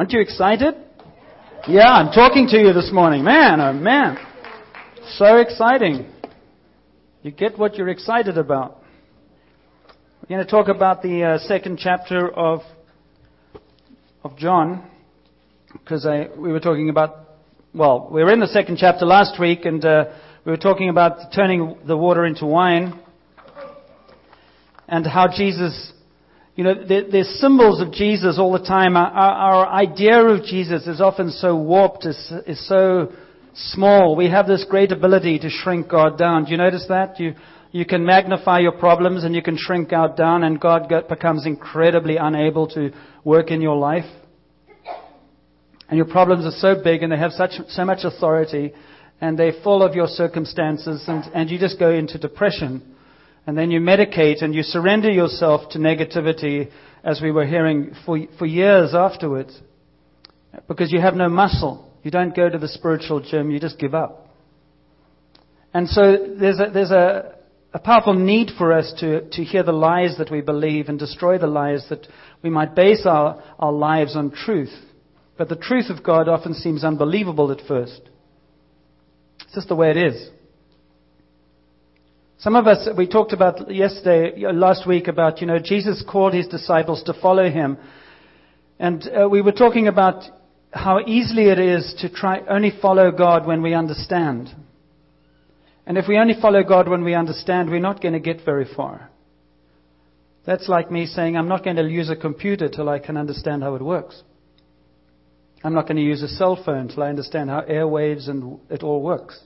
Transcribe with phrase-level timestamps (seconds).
[0.00, 0.74] Aren't you excited?
[1.68, 3.22] Yeah, I'm talking to you this morning.
[3.22, 4.16] Man, oh man.
[5.18, 6.10] So exciting.
[7.22, 8.78] You get what you're excited about.
[10.22, 12.60] We're going to talk about the uh, second chapter of,
[14.24, 14.88] of John,
[15.74, 17.18] because we were talking about,
[17.74, 20.04] well, we were in the second chapter last week, and uh,
[20.46, 22.98] we were talking about turning the water into wine,
[24.88, 25.92] and how Jesus
[26.60, 28.94] you know, there, there's symbols of Jesus all the time.
[28.94, 33.14] Our, our, idea of Jesus is often so warped, is, is so
[33.54, 34.14] small.
[34.14, 36.44] We have this great ability to shrink God down.
[36.44, 37.18] Do you notice that?
[37.18, 37.32] You,
[37.72, 42.18] you can magnify your problems and you can shrink God down, and God becomes incredibly
[42.18, 42.90] unable to
[43.24, 44.04] work in your life.
[45.88, 48.74] And your problems are so big and they have such, so much authority
[49.22, 52.96] and they're full of your circumstances, and, and you just go into depression.
[53.46, 56.70] And then you medicate and you surrender yourself to negativity,
[57.02, 59.58] as we were hearing, for, for years afterwards.
[60.68, 61.90] Because you have no muscle.
[62.02, 64.28] You don't go to the spiritual gym, you just give up.
[65.72, 67.34] And so there's a, there's a,
[67.72, 71.38] a powerful need for us to, to hear the lies that we believe and destroy
[71.38, 72.06] the lies that
[72.42, 74.72] we might base our, our lives on truth.
[75.36, 78.00] But the truth of God often seems unbelievable at first.
[79.42, 80.28] It's just the way it is.
[82.40, 86.46] Some of us, we talked about yesterday, last week about, you know, Jesus called his
[86.46, 87.76] disciples to follow him.
[88.78, 90.24] And uh, we were talking about
[90.70, 94.48] how easily it is to try only follow God when we understand.
[95.84, 98.66] And if we only follow God when we understand, we're not going to get very
[98.74, 99.10] far.
[100.46, 103.62] That's like me saying, I'm not going to use a computer till I can understand
[103.62, 104.22] how it works.
[105.62, 108.82] I'm not going to use a cell phone till I understand how airwaves and it
[108.82, 109.38] all works.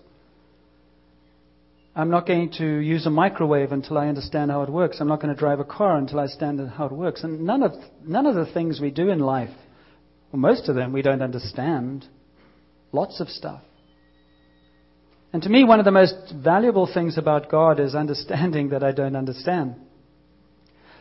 [1.97, 4.97] I'm not going to use a microwave until I understand how it works.
[5.01, 7.23] I'm not going to drive a car until I understand how it works.
[7.23, 7.73] And none of,
[8.05, 9.55] none of the things we do in life,
[10.33, 12.07] well, most of them, we don't understand.
[12.91, 13.63] Lots of stuff.
[15.33, 18.91] And to me, one of the most valuable things about God is understanding that I
[18.91, 19.77] don't understand.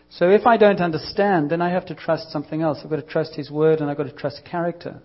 [0.09, 2.79] So if I don't understand, then I have to trust something else.
[2.83, 5.01] I've got to trust His Word and I've got to trust character.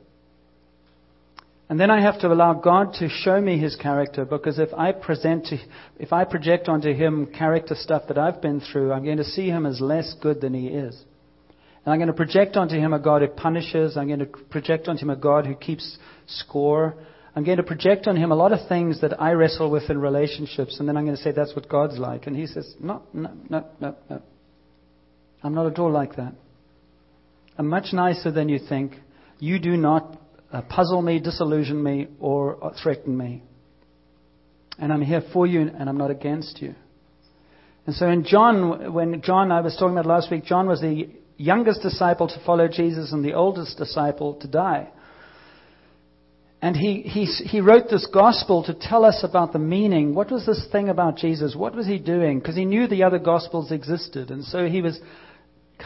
[1.71, 4.93] And then I have to allow God to show me his character because if I
[4.93, 5.59] present to,
[5.99, 9.49] if I project onto him character stuff that I've been through, I'm going to see
[9.49, 10.99] him as less good than he is.
[11.85, 13.99] And I'm going to project onto him a God who punishes.
[13.99, 16.95] I'm going to project onto him a God who keeps score.
[17.37, 20.01] I'm going to project on him a lot of things that I wrestle with in
[20.01, 20.81] relationships.
[20.81, 22.27] And then I'm going to say, that's what God's like.
[22.27, 24.23] And he says, no, no, no, no, no.
[25.43, 26.33] I'm not at all like that.
[27.59, 28.95] I'm much nicer than you think.
[29.39, 30.18] You do not
[30.53, 33.43] uh, puzzle me, disillusion me, or uh, threaten me.
[34.79, 36.75] And I'm here for you, and I'm not against you.
[37.87, 41.09] And so in John, when John, I was talking about last week, John was the
[41.37, 44.91] youngest disciple to follow Jesus and the oldest disciple to die.
[46.61, 50.15] And he, he, he wrote this gospel to tell us about the meaning.
[50.15, 51.55] What was this thing about Jesus?
[51.55, 52.41] What was he doing?
[52.41, 54.31] Because he knew the other gospels existed.
[54.31, 54.99] And so he was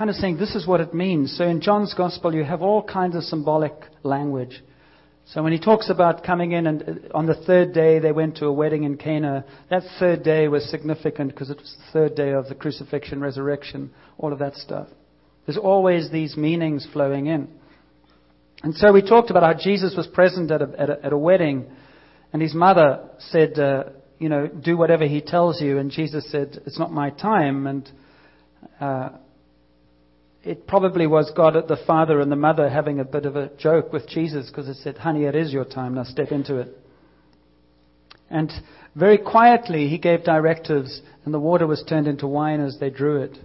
[0.02, 1.32] kind of saying this is what it means.
[1.38, 4.60] So in John's Gospel, you have all kinds of symbolic language.
[5.26, 8.38] So when he talks about coming in and uh, on the third day they went
[8.38, 12.16] to a wedding in Cana, that third day was significant because it was the third
[12.16, 14.88] day of the crucifixion, resurrection, all of that stuff.
[15.46, 17.46] There's always these meanings flowing in.
[18.64, 21.19] And so we talked about how Jesus was present at a, at a, at a
[21.19, 21.70] wedding,
[22.32, 23.84] and his mother said, uh,
[24.19, 25.78] you know, do whatever he tells you.
[25.78, 27.69] And Jesus said, it's not my time.
[27.69, 27.92] And
[28.80, 29.10] uh,
[30.44, 33.50] it probably was God, at the father and the mother, having a bit of a
[33.58, 36.76] joke with Jesus because it said, Honey, it is your time, now step into it.
[38.28, 38.50] And
[38.97, 43.22] very quietly, he gave directives, and the water was turned into wine as they drew
[43.22, 43.38] it.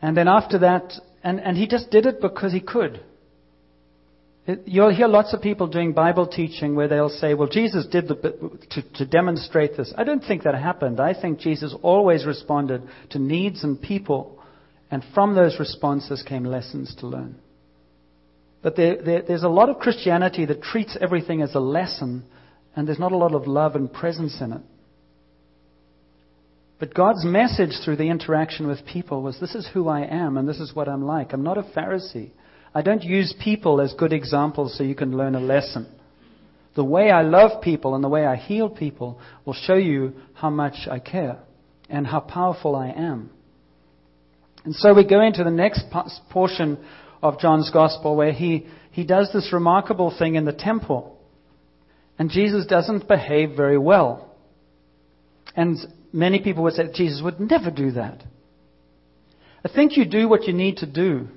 [0.00, 3.00] And then after that, and, and he just did it because he could.
[4.46, 8.08] It, you'll hear lots of people doing Bible teaching where they'll say, well, Jesus did
[8.08, 9.92] the, to, to demonstrate this.
[9.96, 11.00] I don't think that happened.
[11.00, 14.41] I think Jesus always responded to needs and people
[14.92, 17.36] and from those responses came lessons to learn.
[18.62, 22.24] But there, there, there's a lot of Christianity that treats everything as a lesson,
[22.76, 24.60] and there's not a lot of love and presence in it.
[26.78, 30.46] But God's message through the interaction with people was this is who I am, and
[30.46, 31.32] this is what I'm like.
[31.32, 32.30] I'm not a Pharisee.
[32.74, 35.86] I don't use people as good examples so you can learn a lesson.
[36.76, 40.50] The way I love people and the way I heal people will show you how
[40.50, 41.38] much I care
[41.88, 43.30] and how powerful I am.
[44.64, 45.84] And so we go into the next
[46.30, 46.78] portion
[47.22, 51.18] of John's Gospel where he, he does this remarkable thing in the temple.
[52.18, 54.34] And Jesus doesn't behave very well.
[55.56, 55.78] And
[56.12, 58.22] many people would say Jesus would never do that.
[59.64, 61.28] I think you do what you need to do.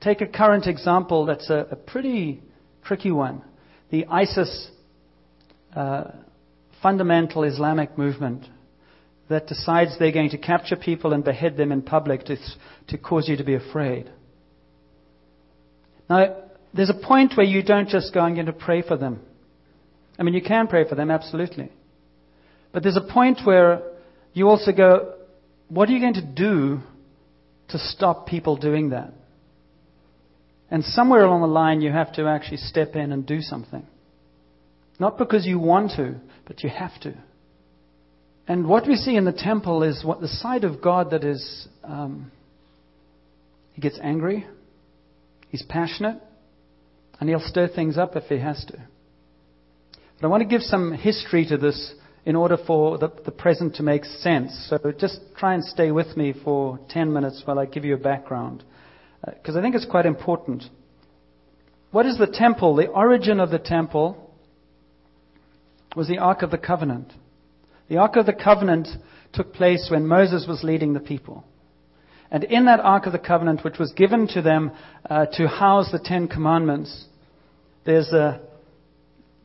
[0.00, 2.42] take a current example that's a, a pretty
[2.84, 3.42] tricky one
[3.90, 4.70] the ISIS
[5.74, 6.04] uh,
[6.82, 8.44] fundamental Islamic movement
[9.28, 12.36] that decides they're going to capture people and behead them in public to,
[12.88, 14.10] to cause you to be afraid.
[16.08, 16.36] Now,
[16.72, 19.20] there's a point where you don't just go, I'm going to pray for them.
[20.18, 21.70] I mean, you can pray for them, absolutely.
[22.72, 23.82] But there's a point where
[24.32, 25.14] you also go,
[25.68, 26.80] what are you going to do
[27.68, 29.12] to stop people doing that?
[30.70, 33.86] And somewhere along the line, you have to actually step in and do something.
[34.98, 36.16] Not because you want to,
[36.46, 37.14] but you have to.
[38.48, 41.68] And what we see in the temple is what the side of God that is,
[41.84, 42.32] um,
[43.74, 44.46] he gets angry,
[45.50, 46.16] he's passionate,
[47.20, 48.78] and he'll stir things up if he has to.
[50.18, 51.92] But I want to give some history to this
[52.24, 54.68] in order for the, the present to make sense.
[54.70, 57.98] So just try and stay with me for 10 minutes while I give you a
[57.98, 58.64] background,
[59.26, 60.64] because uh, I think it's quite important.
[61.90, 62.76] What is the temple?
[62.76, 64.32] The origin of the temple
[65.94, 67.12] was the Ark of the Covenant.
[67.88, 68.88] The Ark of the Covenant
[69.32, 71.44] took place when Moses was leading the people.
[72.30, 74.72] And in that Ark of the Covenant, which was given to them
[75.08, 77.06] uh, to house the Ten Commandments,
[77.84, 78.40] there's a.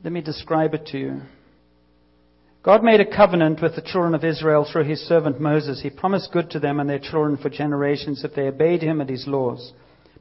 [0.03, 1.21] Let me describe it to you.
[2.61, 5.81] God made a covenant with the children of Israel through his servant Moses.
[5.81, 9.09] He promised good to them and their children for generations if they obeyed him and
[9.09, 9.73] his laws.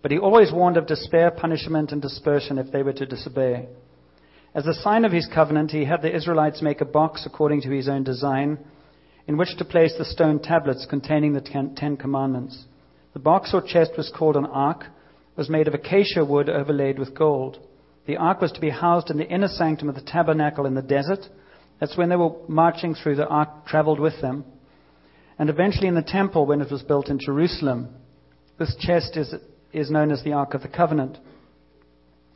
[0.02, 3.68] But he always warned of despair, punishment, and dispersion if they were to disobey.
[4.54, 7.70] As a sign of his covenant, he had the Israelites make a box according to
[7.70, 8.58] his own design,
[9.26, 12.64] in which to place the stone tablets containing the Ten Commandments.
[13.14, 14.84] The box or chest was called an ark,
[15.36, 17.58] was made of acacia wood overlaid with gold.
[18.06, 20.82] The ark was to be housed in the inner sanctum of the tabernacle in the
[20.82, 21.20] desert.
[21.80, 24.44] That's when they were marching through, the ark traveled with them.
[25.38, 27.88] And eventually in the temple when it was built in Jerusalem.
[28.58, 29.34] This chest is,
[29.72, 31.16] is known as the Ark of the Covenant.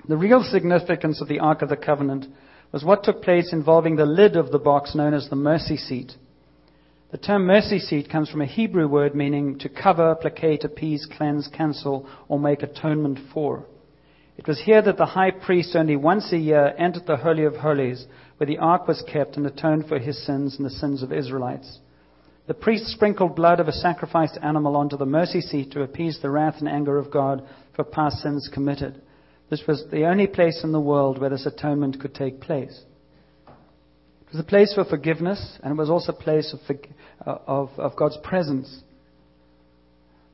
[0.08, 2.26] The real significance of the Ark of the Covenant
[2.70, 6.12] was what took place involving the lid of the box known as the mercy seat.
[7.10, 11.48] The term mercy seat comes from a Hebrew word meaning to cover, placate, appease, cleanse,
[11.48, 13.64] cancel, or make atonement for.
[14.36, 17.56] It was here that the high priest only once a year entered the Holy of
[17.56, 18.06] Holies,
[18.36, 21.78] where the ark was kept, and atoned for his sins and the sins of Israelites.
[22.46, 26.30] The priest sprinkled blood of a sacrificed animal onto the mercy seat to appease the
[26.30, 27.42] wrath and anger of God
[27.74, 29.02] for past sins committed.
[29.48, 32.80] This was the only place in the world where this atonement could take place.
[33.46, 36.76] It was a place for forgiveness, and it was also a place of,
[37.24, 38.82] uh, of, of God's presence.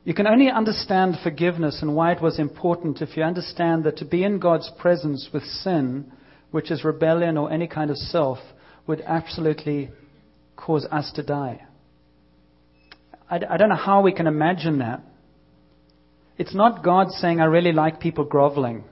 [0.05, 4.05] You can only understand forgiveness and why it was important if you understand that to
[4.06, 6.11] be in God's presence with sin,
[6.50, 8.38] which is rebellion or any kind of self,
[8.87, 9.91] would absolutely
[10.56, 11.62] cause us to die.
[13.31, 15.03] I, I don't know how we can imagine that.
[16.38, 18.85] It's not God saying, I really like people groveling.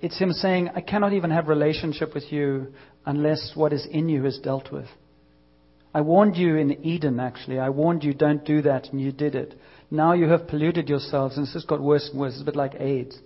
[0.00, 4.26] It's him saying, I cannot even have relationship with you unless what is in you
[4.26, 4.86] is dealt with.
[5.94, 7.58] I warned you in Eden, actually.
[7.58, 9.54] I warned you, don't do that, and you did it.
[9.90, 12.34] Now you have polluted yourselves, and this has got worse and worse.
[12.34, 13.18] It's a bit like AIDS.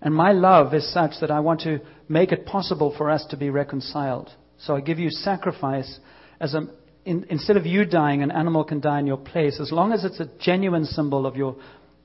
[0.00, 3.36] And my love is such that I want to make it possible for us to
[3.36, 4.30] be reconciled.
[4.58, 5.98] So I give you sacrifice
[6.40, 6.68] as a,
[7.04, 10.04] in, instead of you dying, an animal can die in your place, as long as
[10.04, 11.56] it's a genuine symbol of your,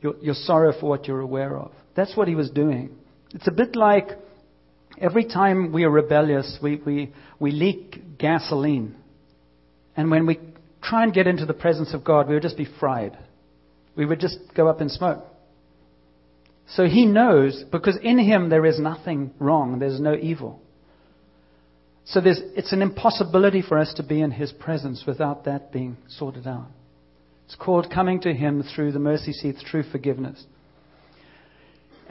[0.02, 1.72] your, your sorrow for what you're aware of.
[1.96, 2.98] That's what he was doing.
[3.34, 4.10] It's a bit like
[4.98, 8.96] every time we are rebellious, we, we, we leak gasoline.
[9.96, 10.40] And when we
[10.82, 13.18] try and get into the presence of God, we would just be fried.
[13.96, 15.26] We would just go up in smoke.
[16.70, 20.62] So he knows, because in him there is nothing wrong, there's no evil.
[22.06, 26.48] So it's an impossibility for us to be in his presence without that being sorted
[26.48, 26.68] out.
[27.46, 30.44] It's called coming to him through the mercy seat, through forgiveness.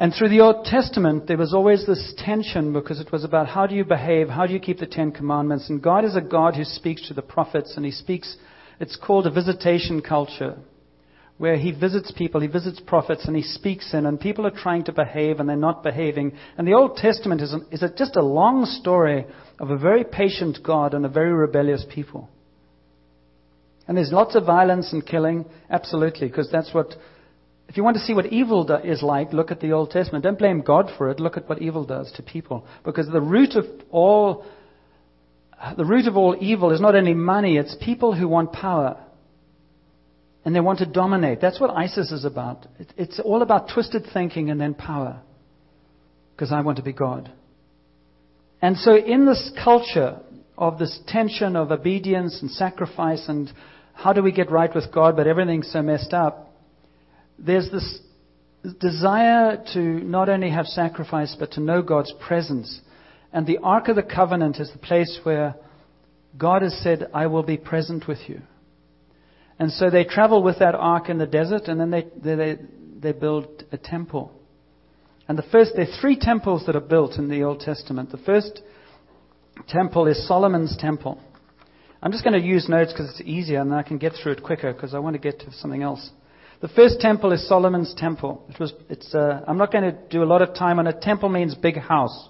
[0.01, 3.67] And through the Old Testament, there was always this tension because it was about how
[3.67, 5.69] do you behave, how do you keep the Ten Commandments.
[5.69, 8.39] And God is a God who speaks to the prophets, and He speaks,
[8.81, 10.57] it's called a visitation culture,
[11.37, 14.85] where He visits people, He visits prophets, and He speaks in, and people are trying
[14.85, 16.33] to behave and they're not behaving.
[16.57, 19.27] And the Old Testament is, is just a long story
[19.59, 22.31] of a very patient God and a very rebellious people.
[23.87, 26.95] And there's lots of violence and killing, absolutely, because that's what
[27.71, 30.25] if you want to see what evil is like, look at the Old Testament.
[30.25, 31.21] Don't blame God for it.
[31.21, 32.67] Look at what evil does to people.
[32.85, 34.45] Because the root of all,
[35.77, 39.01] the root of all evil is not only money, it's people who want power.
[40.45, 41.41] And they want to dominate.
[41.41, 42.67] That's what ISIS is about.
[42.97, 45.23] It's all about twisted thinking and then power.
[46.35, 47.31] Because I want to be God.
[48.61, 50.19] And so in this culture
[50.59, 53.49] of this tension of obedience and sacrifice and
[53.95, 56.50] how do we get right with God, but everything's so messed up,
[57.41, 58.01] there's this
[58.79, 62.81] desire to not only have sacrifice, but to know God's presence.
[63.33, 65.55] And the Ark of the Covenant is the place where
[66.37, 68.43] God has said, I will be present with you.
[69.59, 72.59] And so they travel with that ark in the desert, and then they, they,
[72.99, 74.33] they build a temple.
[75.29, 78.11] And the first, there are three temples that are built in the Old Testament.
[78.11, 78.63] The first
[79.69, 81.21] temple is Solomon's temple.
[82.03, 84.43] I'm just going to use notes because it's easier and I can get through it
[84.43, 86.11] quicker because I want to get to something else.
[86.61, 88.45] The first temple is Solomon's temple.
[88.51, 91.01] It was, it's, uh, I'm not going to do a lot of time on it.
[91.01, 92.29] Temple means big house.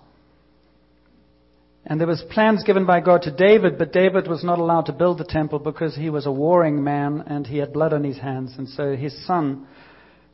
[1.84, 4.92] And there was plans given by God to David, but David was not allowed to
[4.92, 8.18] build the temple because he was a warring man and he had blood on his
[8.18, 8.54] hands.
[8.56, 9.66] And so his son,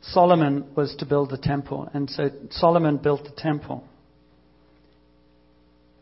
[0.01, 1.89] Solomon, was to build the temple.
[1.93, 3.83] And so Solomon built the temple.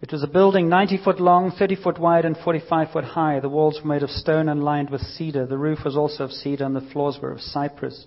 [0.05, 3.39] It was a building 90 foot long, 30 foot wide, and 45 foot high.
[3.39, 5.47] The walls were made of stone and lined with cedar.
[5.47, 8.05] The roof was also of cedar, and the floors were of cypress.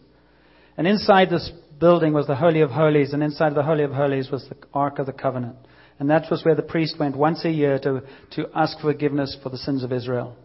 [0.76, 1.50] And inside this
[1.80, 5.00] building was the Holy of Holies, and inside the Holy of Holies was the Ark
[5.00, 5.56] of the Covenant.
[5.98, 8.04] And that was where the priest went once a year to,
[8.36, 10.36] to ask forgiveness for the sins of Israel.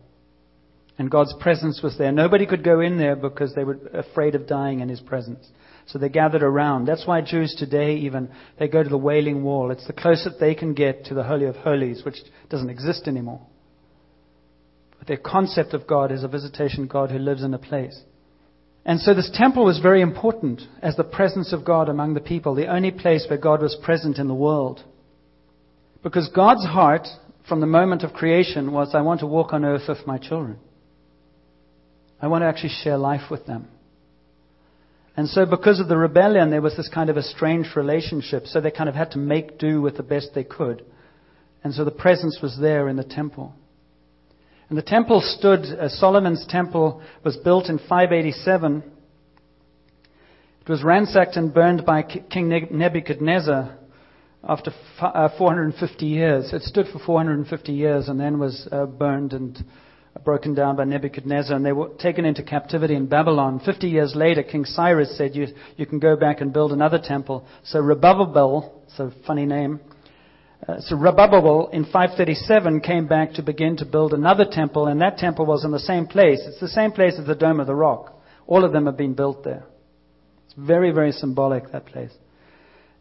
[0.97, 2.11] And God's presence was there.
[2.11, 5.47] Nobody could go in there because they were afraid of dying in his presence.
[5.85, 6.85] So they gathered around.
[6.85, 9.71] That's why Jews today even, they go to the Wailing Wall.
[9.71, 12.17] It's the closest they can get to the Holy of Holies, which
[12.49, 13.41] doesn't exist anymore.
[14.97, 17.99] But their concept of God is a visitation God who lives in a place.
[18.85, 22.55] And so this temple was very important as the presence of God among the people,
[22.55, 24.83] the only place where God was present in the world.
[26.03, 27.07] Because God's heart,
[27.47, 30.57] from the moment of creation, was I want to walk on earth with my children.
[32.21, 33.67] I want to actually share life with them.
[35.15, 38.47] And so, because of the rebellion, there was this kind of a strange relationship.
[38.47, 40.83] So, they kind of had to make do with the best they could.
[41.63, 43.53] And so, the presence was there in the temple.
[44.69, 48.83] And the temple stood, uh, Solomon's temple was built in 587.
[50.61, 53.77] It was ransacked and burned by King Nebuchadnezzar
[54.43, 56.53] after uh, 450 years.
[56.53, 59.63] It stood for 450 years and then was uh, burned and
[60.23, 63.59] broken down by Nebuchadnezzar, and they were taken into captivity in Babylon.
[63.65, 67.45] Fifty years later, King Cyrus said, You, you can go back and build another temple.
[67.63, 69.79] So Zerubbabel, it's a funny name,
[70.67, 75.17] uh, so Zerubbabel in 537 came back to begin to build another temple, and that
[75.17, 76.39] temple was in the same place.
[76.45, 78.13] It's the same place as the Dome of the Rock.
[78.47, 79.63] All of them have been built there.
[80.45, 82.11] It's very, very symbolic, that place.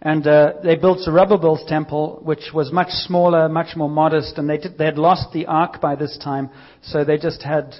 [0.04, 4.58] And uh, they built Zerubbabel's temple, which was much smaller, much more modest, and they,
[4.58, 6.50] did, they had lost the ark by this time,
[6.82, 7.76] so they just had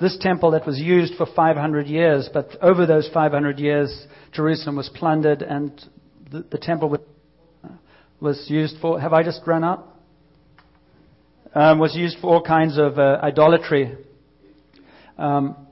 [0.00, 2.30] this temple that was used for 500 years.
[2.32, 5.70] But over those 500 years, Jerusalem was plundered, and
[6.32, 6.96] the, the temple
[8.20, 8.98] was, used for.
[8.98, 9.86] Have I just run out?
[11.54, 13.96] Um, was used for all kinds of uh, idolatry.
[15.18, 15.66] Um,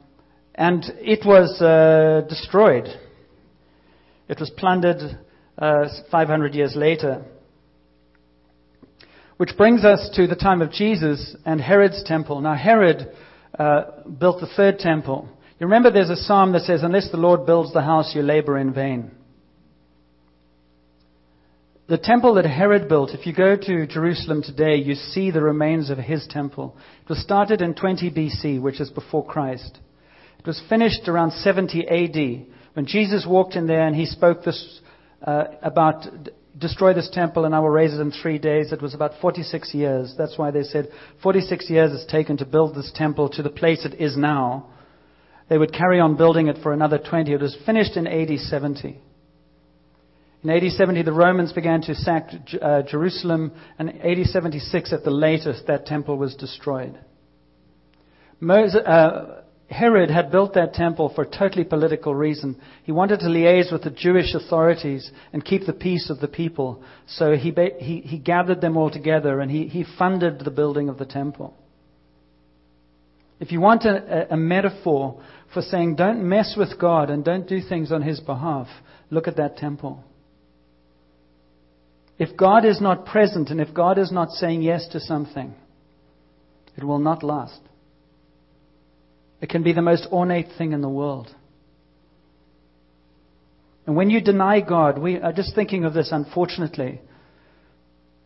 [0.54, 2.88] and it was uh, destroyed.
[4.28, 5.18] It was plundered
[5.58, 7.25] uh, 500 years later.
[9.37, 12.40] Which brings us to the time of Jesus and Herod's temple.
[12.40, 13.12] Now, Herod
[13.58, 13.82] uh,
[14.18, 15.28] built the third temple.
[15.58, 18.58] You remember there's a psalm that says, Unless the Lord builds the house, you labor
[18.58, 19.11] in vain.
[21.87, 25.90] The temple that Herod built, if you go to Jerusalem today, you see the remains
[25.90, 26.76] of his temple.
[27.02, 29.78] It was started in 20 BC, which is before Christ.
[30.38, 34.80] It was finished around 70 AD, when Jesus walked in there and he spoke this
[35.24, 36.06] uh, about
[36.58, 38.72] destroy this temple and I will raise it in three days.
[38.72, 40.14] It was about 46 years.
[40.16, 40.88] That's why they said
[41.22, 44.70] 46 years it's taken to build this temple to the place it is now.
[45.48, 47.32] They would carry on building it for another 20.
[47.32, 49.00] It was finished in AD 70.
[50.42, 52.28] In AD 70, the Romans began to sack
[52.60, 56.98] uh, Jerusalem, and AD 76 at the latest, that temple was destroyed.
[58.40, 62.61] Moses, uh, Herod had built that temple for a totally political reason.
[62.85, 66.83] He wanted to liaise with the Jewish authorities and keep the peace of the people.
[67.06, 70.99] So he, he, he gathered them all together and he, he funded the building of
[70.99, 71.56] the temple.
[73.40, 75.21] If you want a, a metaphor
[75.52, 78.68] for saying don't mess with God and don't do things on His behalf,
[79.11, 80.02] look at that temple.
[82.18, 85.54] If God is not present and if God is not saying yes to something,
[86.76, 87.61] it will not last.
[89.40, 91.34] It can be the most ornate thing in the world.
[93.86, 97.00] And when you deny God, we are just thinking of this, unfortunately.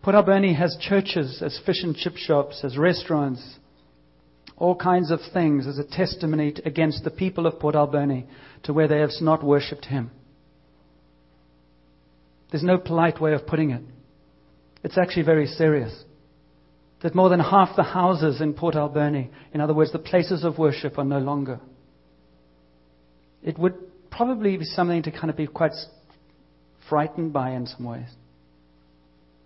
[0.02, 3.58] Port Alberni has churches as fish and chip shops, as restaurants,
[4.56, 8.26] all kinds of things as a testimony against the people of Port Alberni
[8.64, 10.10] to where they have not worshipped Him.
[12.50, 13.82] There's no polite way of putting it.
[14.84, 16.04] It's actually very serious
[17.02, 20.58] that more than half the houses in Port Alberni, in other words, the places of
[20.58, 21.60] worship, are no longer.
[23.42, 23.74] It would
[24.10, 25.72] probably be something to kind of be quite
[26.88, 28.08] frightened by in some ways.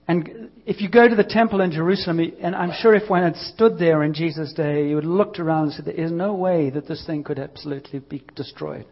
[0.09, 3.37] And if you go to the temple in Jerusalem, and I'm sure if one had
[3.37, 6.35] stood there in Jesus' day, you would have looked around and said, There is no
[6.35, 8.87] way that this thing could absolutely be destroyed.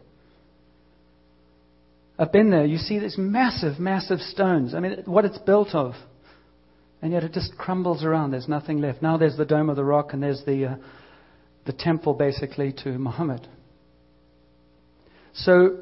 [2.17, 2.65] I've been there.
[2.65, 4.73] You see these massive, massive stones.
[4.73, 5.93] I mean, what it's built of.
[7.01, 8.31] And yet it just crumbles around.
[8.31, 9.01] There's nothing left.
[9.01, 10.75] Now there's the Dome of the Rock, and there's the, uh,
[11.65, 13.47] the temple basically to Muhammad.
[15.33, 15.77] So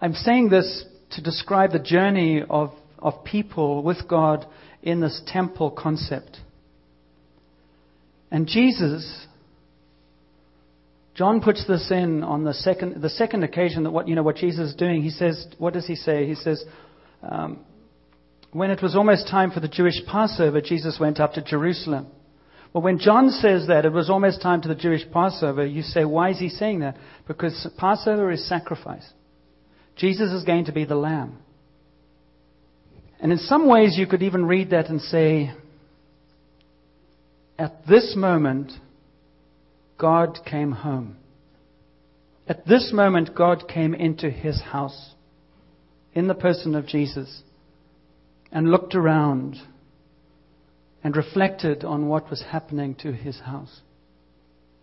[0.00, 4.46] I'm saying this to describe the journey of, of people with God
[4.82, 6.38] in this temple concept.
[8.30, 9.26] And Jesus,
[11.14, 14.36] John puts this in on the second, the second occasion that what, you know, what
[14.36, 15.02] Jesus is doing.
[15.02, 16.26] He says, what does he say?
[16.26, 16.64] He says,
[17.22, 17.64] um,
[18.52, 22.06] when it was almost time for the Jewish Passover, Jesus went up to Jerusalem.
[22.72, 26.04] Well, when John says that it was almost time to the Jewish Passover, you say,
[26.04, 26.96] why is he saying that?
[27.26, 29.06] Because Passover is sacrifice.
[29.96, 31.38] Jesus is going to be the lamb.
[33.20, 35.52] And in some ways, you could even read that and say,
[37.58, 38.72] at this moment,
[39.98, 41.16] God came home.
[42.46, 45.14] At this moment, God came into his house
[46.14, 47.42] in the person of Jesus
[48.50, 49.56] and looked around
[51.02, 53.80] and reflected on what was happening to his house.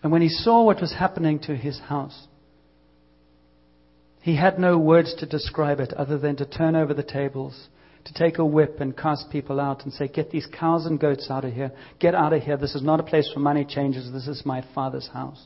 [0.01, 2.27] And when he saw what was happening to his house,
[4.22, 7.67] he had no words to describe it other than to turn over the tables,
[8.05, 11.27] to take a whip and cast people out and say, Get these cows and goats
[11.29, 11.72] out of here.
[12.00, 12.57] Get out of here.
[12.57, 14.12] This is not a place for money changers.
[14.12, 15.45] This is my father's house.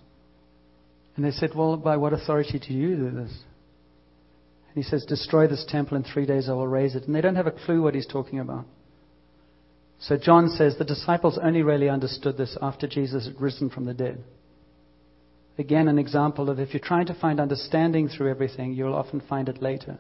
[1.16, 3.34] And they said, Well, by what authority do you do this?
[4.74, 7.06] And he says, Destroy this temple in three days, I will raise it.
[7.06, 8.66] And they don't have a clue what he's talking about.
[10.00, 13.94] So John says the disciples only really understood this after Jesus had risen from the
[13.94, 14.24] dead.
[15.58, 19.50] Again, an example of if you're trying to find understanding through everything, you'll often find
[19.50, 20.00] it later.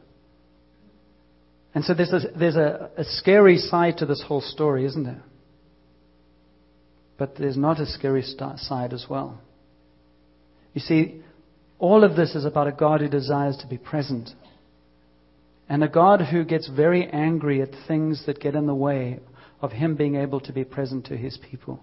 [1.75, 5.23] And so there's a, there's a, a scary side to this whole story, isn't there?
[7.17, 9.41] But there's not a scary side as well.
[10.73, 11.21] You see,
[11.77, 14.29] all of this is about a God who desires to be present.
[15.69, 19.19] And a God who gets very angry at things that get in the way
[19.61, 21.79] of him being able to be present to his people.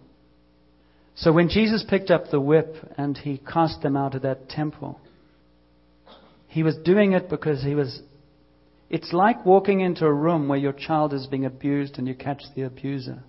[1.14, 5.00] So when Jesus picked up the whip and he cast them out of that temple,
[6.48, 8.00] he was doing it because he was.
[8.90, 12.42] It's like walking into a room where your child is being abused and you catch
[12.54, 13.22] the abuser.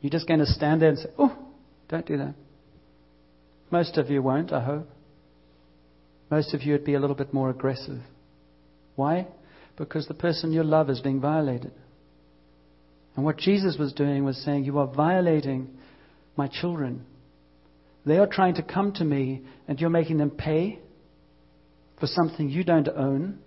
[0.00, 1.36] You're just going to stand there and say, Oh,
[1.88, 2.34] don't do that.
[3.70, 4.88] Most of you won't, I hope.
[6.30, 8.00] Most of you would be a little bit more aggressive.
[9.00, 9.28] Why?
[9.78, 11.72] Because the person you love is being violated.
[13.16, 15.70] And what Jesus was doing was saying, You are violating
[16.36, 17.06] my children.
[18.04, 20.80] They are trying to come to me, and you're making them pay
[21.98, 23.38] for something you don't own.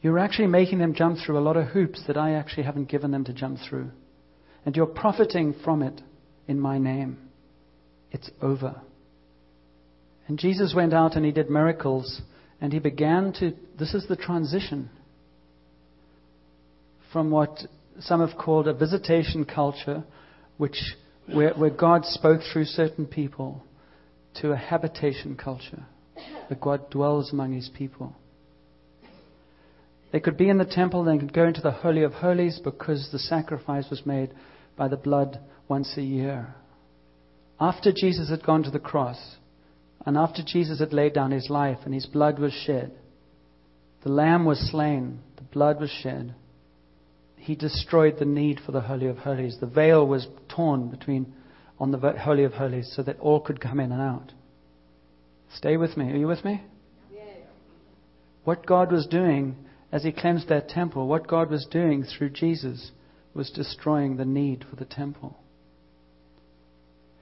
[0.00, 3.10] You're actually making them jump through a lot of hoops that I actually haven't given
[3.10, 3.90] them to jump through.
[4.64, 6.00] And you're profiting from it
[6.48, 7.18] in my name.
[8.12, 8.80] It's over.
[10.26, 12.22] And Jesus went out and he did miracles,
[12.60, 13.52] and he began to.
[13.78, 14.90] This is the transition
[17.12, 17.60] from what
[18.00, 20.04] some have called a visitation culture,
[20.56, 20.76] which,
[21.32, 23.62] where, where God spoke through certain people,
[24.40, 25.84] to a habitation culture,
[26.48, 28.14] where God dwells among his people.
[30.10, 33.08] They could be in the temple, they could go into the Holy of Holies because
[33.10, 34.30] the sacrifice was made
[34.76, 35.38] by the blood
[35.68, 36.54] once a year.
[37.60, 39.36] After Jesus had gone to the cross,
[40.06, 42.92] and after Jesus had laid down his life and his blood was shed,
[44.02, 46.34] the lamb was slain, the blood was shed
[47.44, 49.58] he destroyed the need for the Holy of Holies.
[49.60, 51.34] The veil was torn between
[51.78, 54.32] on the Holy of Holies so that all could come in and out.
[55.54, 56.10] Stay with me.
[56.10, 56.62] Are you with me?
[58.44, 59.56] What God was doing
[59.92, 62.92] as he cleansed that temple, what God was doing through Jesus
[63.34, 65.36] was destroying the need for the temple.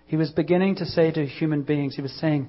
[0.07, 2.49] He was beginning to say to human beings, he was saying,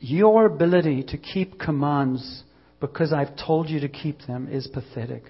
[0.00, 2.42] Your ability to keep commands
[2.80, 5.24] because I've told you to keep them is pathetic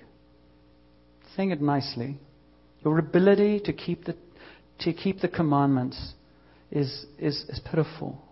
[1.37, 2.19] saying it nicely.
[2.85, 4.17] Your ability to keep the,
[4.81, 6.15] to keep the commandments
[6.71, 8.23] is, is, is pitiful.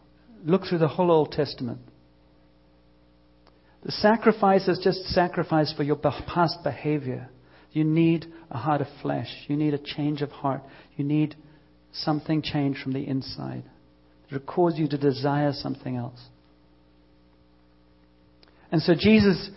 [0.44, 1.80] Look through the whole Old Testament.
[3.84, 7.28] The sacrifice is just sacrifice for your past behavior.
[7.72, 9.28] You need a heart of flesh.
[9.46, 10.62] You need a change of heart.
[10.96, 11.36] You need
[11.92, 13.64] something changed from the inside
[14.30, 16.20] will cause you to desire something else.
[18.70, 19.50] And so Jesus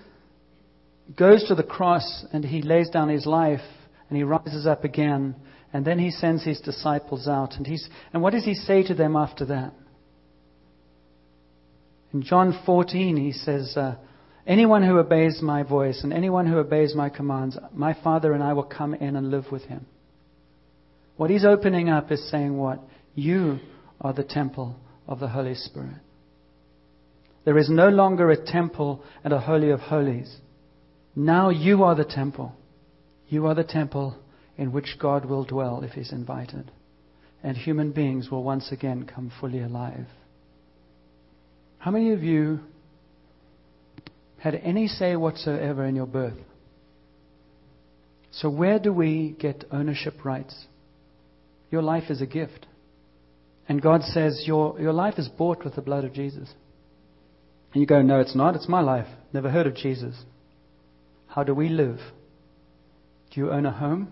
[1.18, 3.62] goes to the cross and he lays down his life
[4.10, 5.36] and he rises up again.
[5.74, 7.54] And then he sends his disciples out.
[7.56, 9.74] And, he's, and what does he say to them after that?
[12.14, 13.96] In John 14, he says, uh,
[14.46, 18.54] Anyone who obeys my voice and anyone who obeys my commands, my Father and I
[18.54, 19.86] will come in and live with him.
[21.16, 22.80] What he's opening up is saying what?
[23.14, 23.60] You
[24.02, 24.76] are the temple
[25.08, 25.96] of the Holy Spirit.
[27.46, 30.38] There is no longer a temple and a holy of holies.
[31.16, 32.54] Now you are the temple.
[33.28, 34.18] You are the temple
[34.58, 36.72] in which God will dwell if he's invited.
[37.44, 40.06] And human beings will once again come fully alive.
[41.80, 42.60] How many of you
[44.38, 46.38] had any say whatsoever in your birth?
[48.32, 50.68] So, where do we get ownership rights?
[51.72, 52.68] Your life is a gift.
[53.68, 56.54] And God says, Your, your life is bought with the blood of Jesus.
[57.74, 58.56] And you go, No, it's not.
[58.56, 59.08] It's my life.
[59.34, 60.16] Never heard of Jesus.
[61.28, 62.00] How do we live?
[63.32, 64.10] Do you own a home?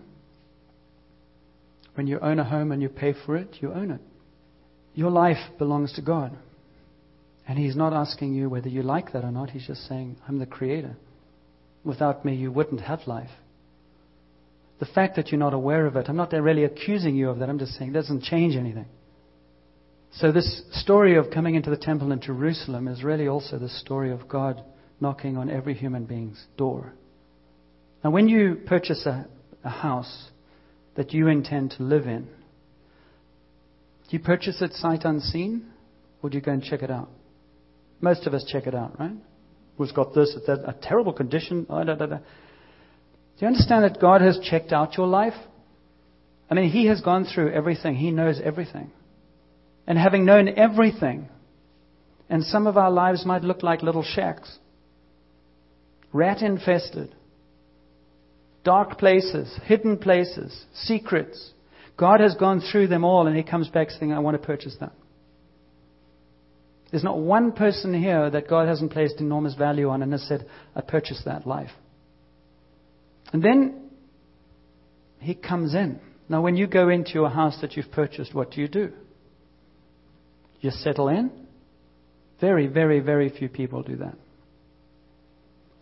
[1.95, 3.99] When you own a home and you pay for it, you own it.
[4.93, 6.37] Your life belongs to God.
[7.47, 9.49] And He's not asking you whether you like that or not.
[9.49, 10.95] He's just saying, I'm the Creator.
[11.83, 13.29] Without me, you wouldn't have life.
[14.79, 17.49] The fact that you're not aware of it, I'm not really accusing you of that.
[17.49, 18.85] I'm just saying it doesn't change anything.
[20.11, 24.11] So, this story of coming into the temple in Jerusalem is really also the story
[24.11, 24.63] of God
[24.99, 26.93] knocking on every human being's door.
[28.03, 29.27] Now, when you purchase a,
[29.63, 30.29] a house
[30.95, 32.23] that you intend to live in,
[34.09, 35.67] do you purchase it sight unseen,
[36.23, 37.09] or do you go and check it out?
[38.01, 39.15] Most of us check it out, right?
[39.77, 41.67] Who's got this, that, a terrible condition?
[41.69, 42.17] Oh, da, da, da.
[42.17, 42.21] Do
[43.45, 45.35] you understand that God has checked out your life?
[46.49, 47.95] I mean, He has gone through everything.
[47.95, 48.91] He knows everything.
[49.89, 51.27] And having known everything,
[52.29, 54.59] and some of our lives might look like little shacks,
[56.13, 57.13] rat infested,
[58.63, 61.51] dark places, hidden places, secrets.
[61.97, 64.77] God has gone through them all, and He comes back saying, I want to purchase
[64.79, 64.93] that.
[66.91, 70.47] There's not one person here that God hasn't placed enormous value on and has said,
[70.75, 71.71] I purchased that life.
[73.33, 73.89] And then
[75.19, 75.99] He comes in.
[76.29, 78.93] Now, when you go into your house that you've purchased, what do you do?
[80.61, 81.31] You settle in?
[82.41, 84.15] Very, very, very few people do that.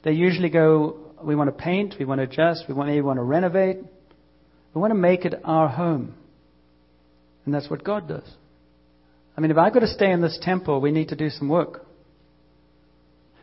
[0.04, 3.18] They usually go, we want to paint, we want to adjust, we want, maybe want
[3.18, 3.78] to renovate.
[4.74, 6.14] We want to make it our home.
[7.46, 8.30] And that's what God does.
[9.36, 11.50] I mean, if I've got to stay in this temple, we need to do some
[11.50, 11.84] work.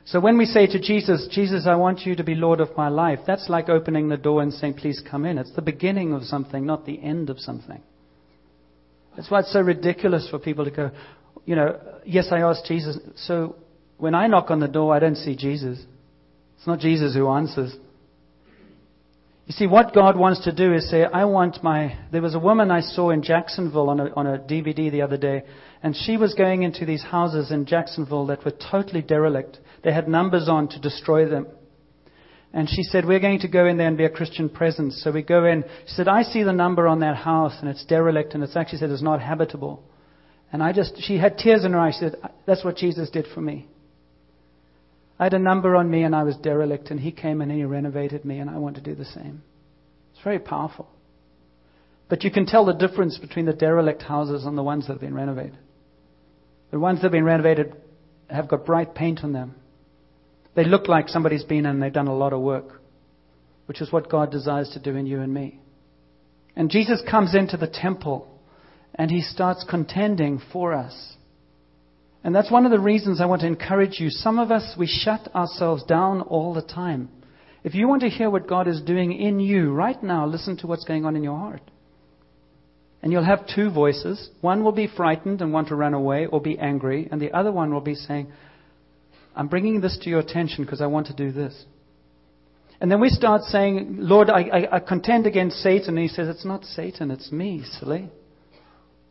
[0.06, 2.88] So when we say to Jesus, Jesus, I want you to be Lord of my
[2.88, 5.38] life, that's like opening the door and saying, please come in.
[5.38, 7.80] It's the beginning of something, not the end of something.
[9.16, 10.90] That's why it's so ridiculous for people to go,
[11.44, 12.98] you know, yes, I asked Jesus.
[13.16, 13.56] So
[13.98, 15.78] when I knock on the door, I don't see Jesus.
[16.56, 17.76] It's not Jesus who answers.
[19.46, 21.98] You see, what God wants to do is say, I want my.
[22.10, 25.18] There was a woman I saw in Jacksonville on a, on a DVD the other
[25.18, 25.42] day,
[25.82, 29.58] and she was going into these houses in Jacksonville that were totally derelict.
[29.82, 31.46] They had numbers on to destroy them.
[32.54, 35.02] And she said, We're going to go in there and be a Christian presence.
[35.04, 35.64] So we go in.
[35.86, 38.78] She said, I see the number on that house, and it's derelict, and it's actually
[38.78, 39.82] said it's not habitable.
[40.54, 41.94] And I just, she had tears in her eyes.
[41.94, 42.14] She said,
[42.46, 43.66] That's what Jesus did for me.
[45.18, 47.64] I had a number on me and I was derelict, and He came and He
[47.64, 49.42] renovated me, and I want to do the same.
[50.12, 50.88] It's very powerful.
[52.08, 55.00] But you can tell the difference between the derelict houses and the ones that have
[55.00, 55.58] been renovated.
[56.70, 57.74] The ones that have been renovated
[58.30, 59.56] have got bright paint on them.
[60.54, 62.80] They look like somebody's been in and they've done a lot of work,
[63.66, 65.58] which is what God desires to do in you and me.
[66.54, 68.28] And Jesus comes into the temple
[68.94, 71.14] and he starts contending for us.
[72.22, 74.08] And that's one of the reasons I want to encourage you.
[74.08, 77.10] Some of us, we shut ourselves down all the time.
[77.62, 80.66] If you want to hear what God is doing in you right now, listen to
[80.66, 81.62] what's going on in your heart.
[83.02, 84.30] And you'll have two voices.
[84.40, 87.52] One will be frightened and want to run away or be angry, and the other
[87.52, 88.32] one will be saying,
[89.36, 91.64] I'm bringing this to your attention because I want to do this.
[92.80, 95.98] And then we start saying, Lord, I, I, I contend against Satan.
[95.98, 98.10] And he says, It's not Satan, it's me, silly.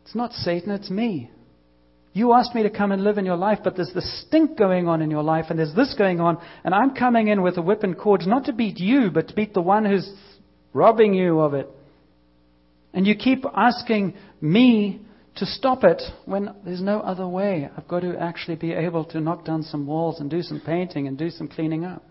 [0.04, 1.30] It's not Satan, it's me.
[2.12, 4.86] You asked me to come and live in your life, but there's this stink going
[4.86, 7.62] on in your life, and there's this going on, and I'm coming in with a
[7.62, 10.08] whip and cords, not to beat you, but to beat the one who's
[10.72, 11.68] robbing you of it.
[12.92, 15.00] And you keep asking me
[15.36, 17.68] to stop it when there's no other way.
[17.76, 21.08] I've got to actually be able to knock down some walls and do some painting
[21.08, 22.04] and do some cleaning up.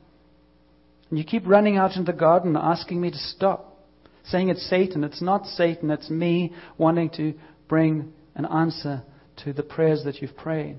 [1.09, 3.77] And you keep running out into the garden asking me to stop,
[4.25, 5.05] saying it's Satan.
[5.05, 7.33] It's not Satan, it's me wanting to
[7.67, 9.03] bring an answer
[9.43, 10.77] to the prayers that you've prayed.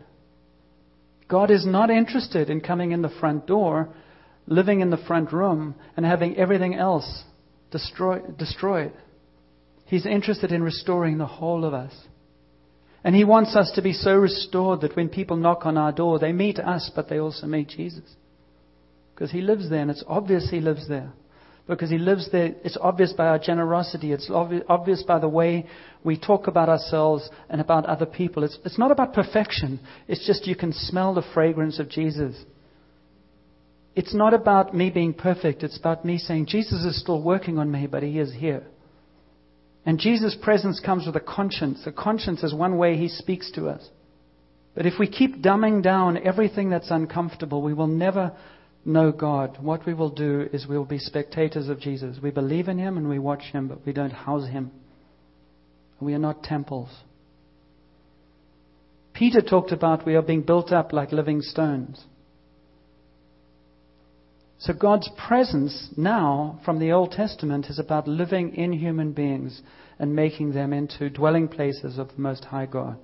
[1.29, 3.89] God is not interested in coming in the front door,
[4.47, 7.25] living in the front room, and having everything else
[7.71, 8.93] destroy, destroyed.
[9.87, 11.95] He's interested in restoring the whole of us.
[13.03, 16.19] And He wants us to be so restored that when people knock on our door,
[16.19, 18.15] they meet us, but they also meet Jesus.
[19.15, 21.13] Because He lives there, and it's obvious He lives there.
[21.67, 25.67] Because He lives there, it's obvious by our generosity, it's obvious by the way
[26.03, 28.45] we talk about ourselves and about other people.
[28.45, 32.37] It's, it's not about perfection, it's just you can smell the fragrance of Jesus.
[33.97, 37.71] It's not about me being perfect, it's about me saying, Jesus is still working on
[37.71, 38.65] me, but He is here.
[39.87, 41.83] And Jesus' presence comes with a conscience.
[41.87, 43.87] A conscience is one way he speaks to us.
[44.75, 48.33] But if we keep dumbing down everything that's uncomfortable, we will never
[48.85, 49.59] know God.
[49.61, 52.19] What we will do is we will be spectators of Jesus.
[52.23, 54.71] We believe in him and we watch him, but we don't house him.
[56.01, 56.91] We are not temples.
[59.15, 62.05] Peter talked about we are being built up like living stones.
[64.59, 69.63] So God's presence now from the Old Testament is about living in human beings
[69.99, 72.97] and making them into dwelling places of the Most High God.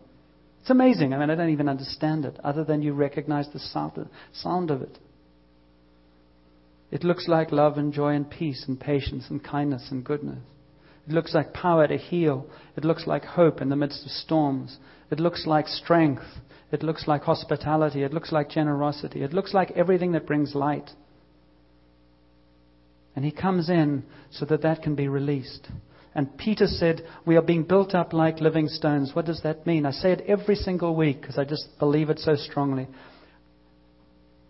[0.60, 1.14] It's amazing.
[1.14, 3.60] I mean, I don't even understand it, other than you recognize the
[4.32, 4.98] sound of it.
[6.90, 10.38] It looks like love and joy and peace and patience and kindness and goodness.
[11.07, 12.46] It looks like power to heal.
[12.76, 14.79] It looks like hope in the midst of storms.
[15.11, 16.24] It looks like strength.
[16.72, 18.03] It looks like hospitality.
[18.03, 19.22] It looks like generosity.
[19.22, 20.90] It looks like everything that brings light.
[23.16, 25.68] And he comes in so that that can be released.
[26.14, 29.12] And Peter said, We are being built up like living stones.
[29.14, 29.87] What does that mean?
[29.87, 32.88] I say it every single week because I just believe it so strongly.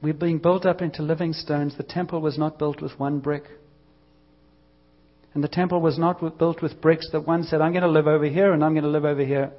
[0.02, 1.76] We're being built up into living stones.
[1.76, 3.44] The temple was not built with one brick.
[5.34, 8.06] And the temple was not built with bricks that one said, I'm going to live
[8.06, 9.52] over here and I'm going to live over here.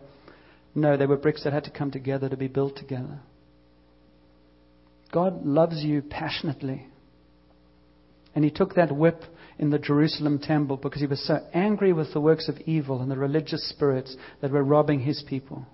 [0.73, 3.19] No, they were bricks that had to come together to be built together.
[5.11, 6.87] God loves you passionately.
[8.33, 9.23] And he took that whip
[9.59, 13.11] in the Jerusalem temple because he was so angry with the works of evil and
[13.11, 15.65] the religious spirits that were robbing his people.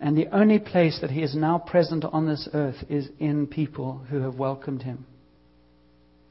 [0.00, 4.04] And the only place that he is now present on this earth is in people
[4.10, 5.06] who have welcomed him.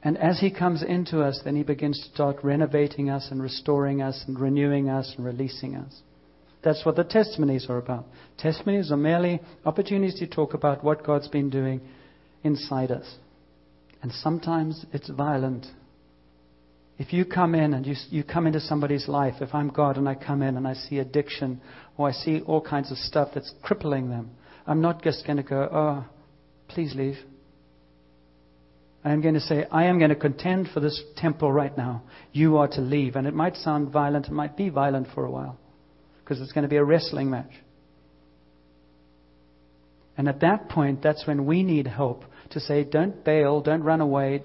[0.02, 4.00] And as he comes into us, then he begins to start renovating us and restoring
[4.00, 6.00] us and renewing us and releasing us.
[6.62, 8.06] That's what the testimonies are about.
[8.38, 11.80] Testimonies are merely opportunities to talk about what God's been doing
[12.44, 13.16] inside us.
[14.02, 15.66] And sometimes it's violent.
[16.98, 20.08] If you come in and you, you come into somebody's life, if I'm God and
[20.08, 21.60] I come in and I see addiction
[21.96, 24.30] or I see all kinds of stuff that's crippling them,
[24.66, 26.04] I'm not just going to go, oh,
[26.66, 27.16] please leave.
[29.04, 32.02] I am going to say, I am going to contend for this temple right now.
[32.32, 33.14] You are to leave.
[33.14, 35.56] And it might sound violent, it might be violent for a while,
[36.20, 37.52] because it's going to be a wrestling match.
[40.16, 44.00] And at that point, that's when we need help to say, don't bail, don't run
[44.00, 44.42] away,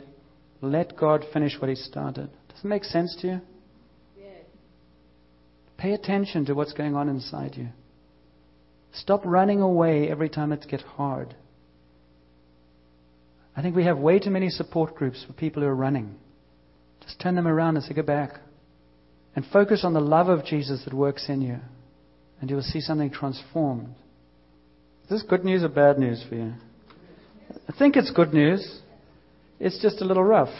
[0.61, 2.29] let God finish what He started.
[2.53, 3.41] Does it make sense to you?
[4.17, 4.45] Yes.
[5.77, 7.67] Pay attention to what's going on inside you.
[8.93, 11.35] Stop running away every time it gets hard.
[13.55, 16.15] I think we have way too many support groups for people who are running.
[17.01, 18.39] Just turn them around and say, go back.
[19.35, 21.57] And focus on the love of Jesus that works in you.
[22.39, 23.95] And you will see something transformed.
[25.03, 26.53] Is this good news or bad news for you?
[27.67, 28.81] I think it's good news.
[29.59, 30.53] It's just a little rough.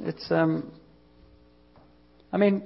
[0.00, 0.72] It's, um,
[2.32, 2.62] I mean,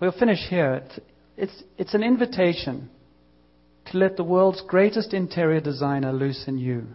[0.00, 0.82] we'll finish here.
[0.84, 1.00] It's,
[1.36, 2.90] it's, it's an invitation
[3.86, 6.86] to let the world's greatest interior designer loose in you.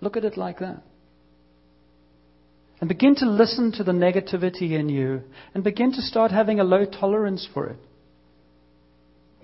[0.00, 0.82] Look at it like that.
[2.80, 5.22] And begin to listen to the negativity in you
[5.54, 7.78] and begin to start having a low tolerance for it.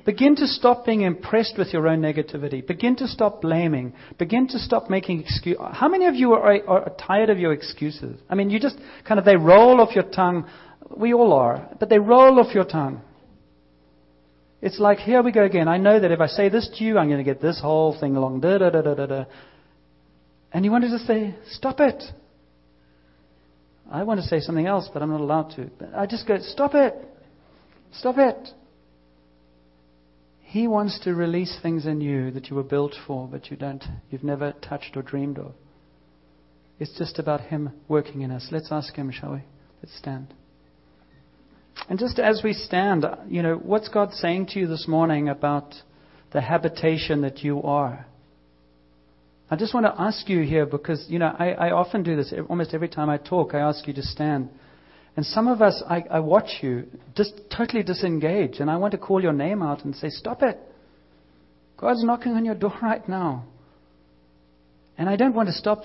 [0.09, 2.67] Begin to stop being impressed with your own negativity.
[2.67, 3.93] Begin to stop blaming.
[4.17, 5.61] Begin to stop making excuses.
[5.73, 8.19] How many of you are, are, tired of your excuses?
[8.27, 10.49] I mean, you just kind of, they roll off your tongue.
[10.97, 11.69] We all are.
[11.79, 13.03] But they roll off your tongue.
[14.63, 15.69] It's like, here we go again.
[15.69, 17.95] I know that if I say this to you, I'm going to get this whole
[18.01, 18.41] thing along.
[18.41, 19.25] Da, da, da, da, da, da.
[20.53, 22.03] And you want to just say, stop it.
[23.93, 25.69] I want to say something else, but I'm not allowed to.
[25.95, 26.95] I just go, stop it.
[27.93, 28.49] Stop it.
[30.49, 33.85] He wants to release things in you that you were built for, but you don't,
[34.09, 35.53] you've never touched or dreamed of.
[36.79, 38.49] It's just about Him working in us.
[38.51, 39.43] Let's ask Him, shall we?
[39.83, 40.33] Let's stand.
[41.91, 45.75] And just as we stand, you know, what's God saying to you this morning about
[46.33, 48.07] the habitation that you are?
[49.51, 52.33] I just want to ask you here because, you know, I, I often do this.
[52.49, 54.49] Almost every time I talk, I ask you to stand.
[55.19, 58.99] And some of us, I, I watch you just totally disengage, and I want to
[58.99, 60.57] call your name out and say, Stop it.
[61.77, 63.45] God's knocking on your door right now.
[64.97, 65.83] And I don't want to stop,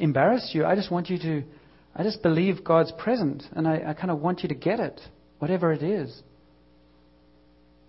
[0.00, 0.64] embarrass you.
[0.64, 1.44] I just want you to,
[1.94, 5.00] I just believe God's present, and I, I kind of want you to get it,
[5.38, 6.20] whatever it is.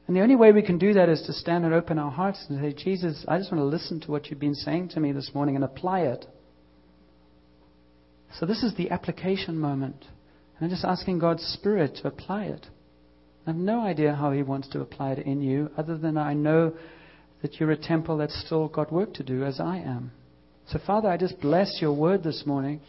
[0.06, 2.46] And the only way we can do that is to stand and open our hearts
[2.50, 5.12] and say, Jesus, I just want to listen to what you've been saying to me
[5.12, 6.28] this morning and apply it.
[8.38, 10.06] So this is the application moment.
[10.64, 12.66] I'm just asking God's Spirit to apply it.
[13.46, 16.34] I have no idea how He wants to apply it in you, other than I
[16.34, 16.74] know
[17.42, 20.12] that you're a temple that's still got work to do, as I am.
[20.70, 22.80] So, Father, I just bless your word this morning.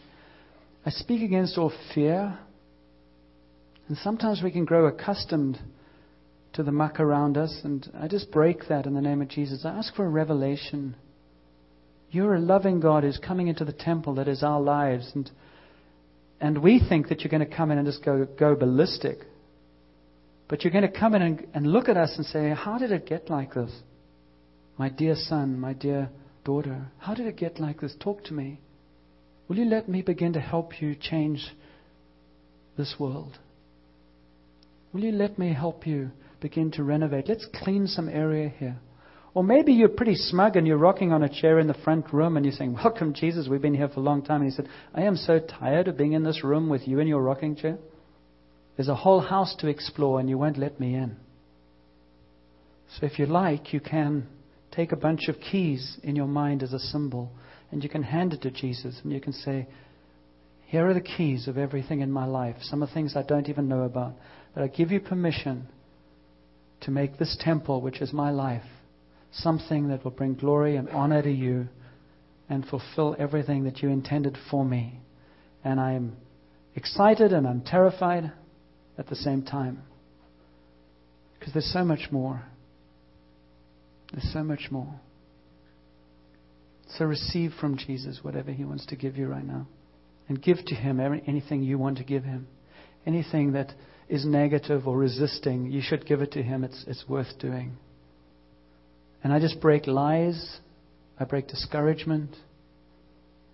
[0.85, 2.39] I speak against all fear.
[3.89, 5.59] And sometimes we can grow accustomed
[6.53, 9.65] to the muck around us, and I just break that in the name of Jesus.
[9.65, 10.95] I ask for a revelation.
[12.09, 15.29] You're a loving God who's coming into the temple that is our lives, and
[16.39, 19.19] and we think that you're going to come in and just go go ballistic.
[20.47, 22.91] But you're going to come in and, and look at us and say, How did
[22.91, 23.71] it get like this?
[24.77, 26.09] My dear son, my dear
[26.43, 27.95] daughter, how did it get like this?
[27.99, 28.59] Talk to me.
[29.47, 31.55] Will you let me begin to help you change
[32.77, 33.37] this world?
[34.91, 37.27] Will you let me help you begin to renovate?
[37.27, 38.77] Let's clean some area here.
[39.35, 42.37] Or maybe you're pretty smug and you're rocking on a chair in the front room
[42.37, 44.41] and you're saying, Welcome, Jesus, we've been here for a long time.
[44.41, 47.07] And he said, I am so tired of being in this room with you in
[47.07, 47.77] your rocking chair.
[48.77, 51.17] There's a whole house to explore and you won't let me in.
[52.97, 54.27] So if you like, you can
[54.71, 57.29] take a bunch of keys in your mind as a symbol
[57.71, 59.67] and you can hand it to Jesus and you can say,
[60.67, 63.49] Here are the keys of everything in my life, some of the things I don't
[63.49, 64.13] even know about.
[64.53, 65.67] But I give you permission
[66.81, 68.63] to make this temple, which is my life,
[69.37, 71.67] something that will bring glory and honor to you
[72.49, 74.99] and fulfill everything that you intended for me.
[75.63, 76.15] And I'm
[76.75, 78.31] excited and I'm terrified
[78.97, 79.81] at the same time.
[81.37, 82.43] Because there's so much more.
[84.11, 84.99] There's so much more.
[86.97, 89.67] So receive from Jesus whatever He wants to give you right now.
[90.29, 92.47] And give to Him anything you want to give Him.
[93.05, 93.73] Anything that
[94.07, 96.63] is negative or resisting, you should give it to Him.
[96.63, 97.77] It's, it's worth doing.
[99.25, 100.59] And I just break lies.
[101.19, 102.29] I break discouragement.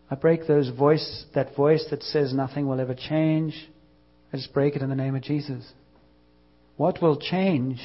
[0.09, 3.69] I break those voice, that voice that says nothing will ever change.
[4.33, 5.65] I just break it in the name of Jesus.
[6.75, 7.79] What will change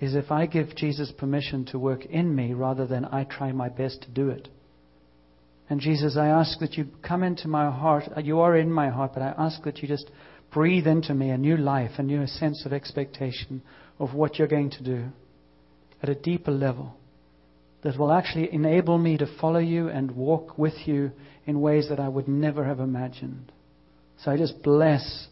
[0.00, 3.68] is if I give Jesus permission to work in me rather than I try my
[3.68, 4.48] best to do it.
[5.68, 8.04] And Jesus, I ask that you come into my heart.
[8.16, 10.10] Uh, you are in my heart, but I ask that you just
[10.50, 13.60] breathe into me a new life, a new sense of expectation
[13.98, 15.08] of what you're going to do
[16.02, 16.94] at a deeper level
[17.82, 21.12] that will actually enable me to follow you and walk with you
[21.46, 23.52] in ways that I would never have imagined.
[24.22, 25.28] So I just bless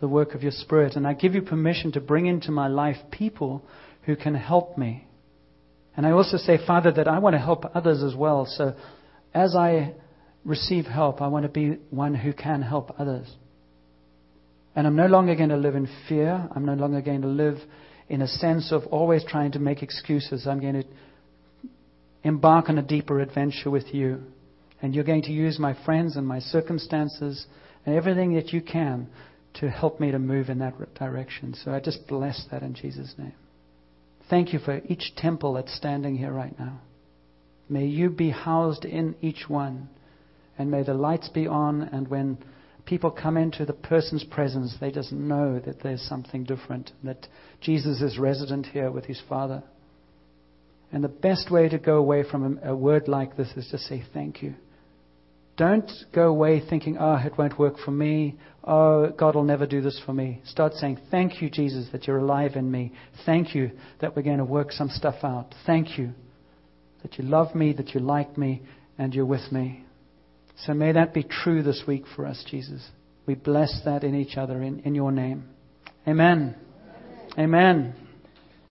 [0.00, 2.96] the work of your Spirit, and I give you permission to bring into my life
[3.10, 3.62] people
[4.02, 5.04] who can help me.
[5.96, 8.46] And I also say, Father, that I want to help others as well.
[8.46, 8.74] So
[9.34, 9.92] as I
[10.44, 13.30] receive help, I want to be one who can help others.
[14.74, 16.48] And I'm no longer going to live in fear.
[16.54, 17.58] I'm no longer going to live
[18.10, 20.46] in a sense of always trying to make excuses.
[20.46, 20.84] I'm going to
[22.24, 24.20] embark on a deeper adventure with you.
[24.82, 27.46] And you're going to use my friends and my circumstances
[27.86, 29.08] and everything that you can
[29.54, 31.54] to help me to move in that direction.
[31.54, 33.34] So I just bless that in Jesus' name.
[34.28, 36.80] Thank you for each temple that's standing here right now.
[37.68, 39.88] May you be housed in each one.
[40.58, 41.82] And may the lights be on.
[41.82, 42.38] And when
[42.86, 47.26] people come into the person's presence, they just know that there's something different, that
[47.60, 49.62] Jesus is resident here with his Father.
[50.92, 54.02] And the best way to go away from a, word like this is to say
[54.12, 54.54] thank you.
[55.56, 58.38] Don't go away thinking, oh, it won't work for me.
[58.64, 60.40] Oh, God will never do this for me.
[60.44, 62.92] Start saying, Thank you, Jesus, that you're alive in me.
[63.26, 65.54] Thank you that we're going to work some stuff out.
[65.66, 66.14] Thank you
[67.02, 68.62] that you love me, that you like me,
[68.98, 69.84] and you're with me.
[70.66, 72.86] So may that be true this week for us, Jesus.
[73.26, 75.48] We bless that in each other in, in your name.
[76.06, 76.56] Amen.
[77.38, 77.38] Amen.
[77.38, 77.99] Amen.